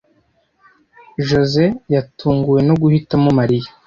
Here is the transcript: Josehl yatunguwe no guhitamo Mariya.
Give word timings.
Josehl 1.27 1.73
yatunguwe 1.93 2.59
no 2.67 2.73
guhitamo 2.81 3.29
Mariya. 3.39 3.69